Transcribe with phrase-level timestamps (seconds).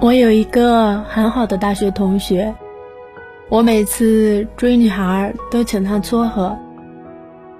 [0.00, 2.54] 我有一个很好的大学同学，
[3.48, 6.56] 我每次追女孩都请他撮合，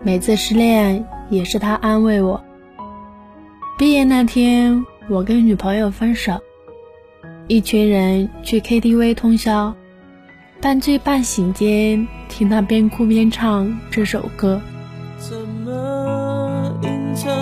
[0.04, 2.40] 每次失恋也是他安慰我。
[3.77, 6.41] 毕业那天，我跟女朋友分手，
[7.48, 9.75] 一群人去 KTV 通宵，
[10.61, 14.61] 半醉半醒间听他边哭边唱这首歌。
[15.18, 17.32] 怎么隐藏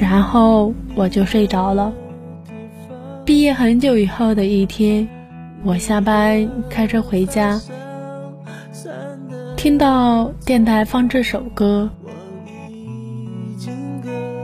[0.00, 1.92] 然后我就睡着了。
[3.24, 5.06] 毕业很久以后的一天，
[5.62, 7.60] 我下班开车回家，
[9.56, 11.90] 听到电台放这首歌，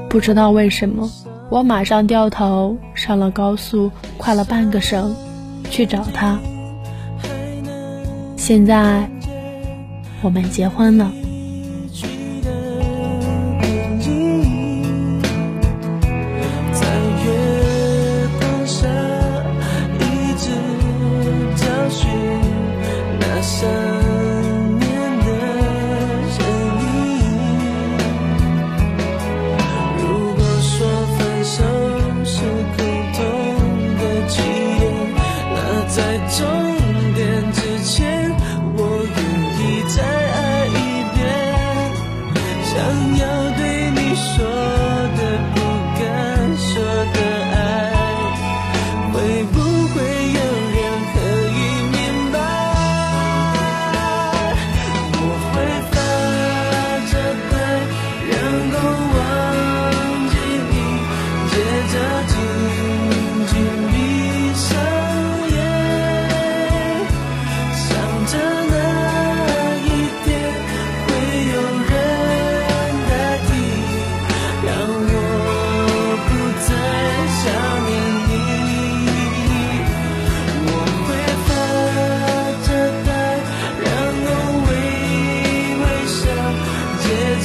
[0.09, 1.09] 不知道为什么，
[1.49, 5.15] 我马上掉头上了高速，跨了半个省
[5.71, 6.39] 去找他。
[8.37, 9.09] 现在
[10.21, 11.11] 我们结婚了。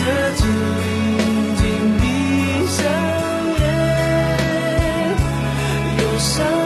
[0.09, 0.43] 接着
[1.99, 2.03] 闭
[2.65, 2.77] 上
[3.59, 3.61] 眼
[5.99, 6.58] 又想